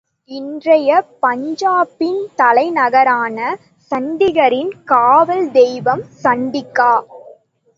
[0.31, 0.91] இன்றைய
[1.21, 3.37] பஞ்சாபின் தலைநகரான
[3.91, 6.93] சண்டிகரின் காவல் தெய்வம் சண்டிகா.